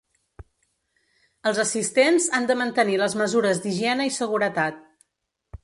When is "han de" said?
2.39-2.57